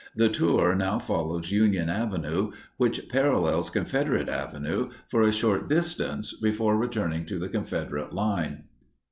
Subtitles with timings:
[0.15, 6.75] The tour now follows Union Avenue, which parallels Confederate Avenue, for a short distance before
[6.75, 8.63] returning to the Confederate line.